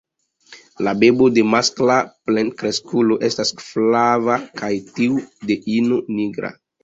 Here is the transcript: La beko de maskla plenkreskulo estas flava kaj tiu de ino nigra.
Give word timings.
La 0.85 0.91
beko 1.01 1.25
de 1.33 1.41
maskla 1.49 1.97
plenkreskulo 2.29 3.17
estas 3.29 3.53
flava 3.65 4.39
kaj 4.61 4.73
tiu 4.97 5.21
de 5.51 5.59
ino 5.77 6.01
nigra. 6.19 6.51